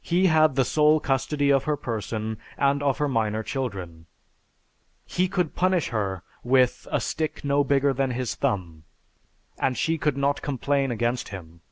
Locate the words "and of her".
2.56-3.08